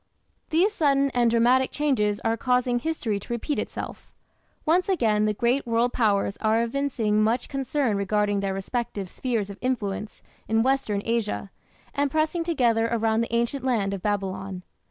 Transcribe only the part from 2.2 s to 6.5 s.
are causing history to repeat itself. Once again the great World Powers